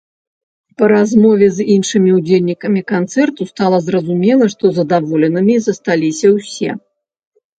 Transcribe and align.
Па 0.81 0.85
размове 0.91 1.47
з 1.57 1.65
іншымі 1.73 2.11
ўдзельнікамі 2.19 2.81
канцэрту 2.93 3.47
стала 3.51 3.77
зразумела, 3.89 4.45
што 4.53 4.65
задаволенымі 4.77 5.55
засталіся 5.67 6.27
ўсе! 6.41 6.69